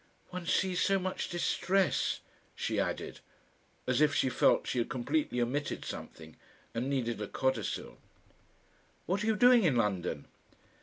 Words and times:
"One 0.31 0.47
sees 0.47 0.81
so 0.81 0.97
much 0.97 1.29
distress," 1.29 2.21
she 2.55 2.79
added, 2.79 3.19
as 3.85 4.01
if 4.01 4.15
she 4.15 4.29
felt 4.29 4.65
she 4.65 4.79
had 4.79 4.89
completely 4.89 5.39
omitted 5.39 5.85
something, 5.85 6.37
and 6.73 6.89
needed 6.89 7.21
a 7.21 7.27
codicil. 7.27 7.99
"What 9.05 9.23
are 9.23 9.27
you 9.27 9.35
doing 9.35 9.63
in 9.63 9.75
London?" 9.75 10.25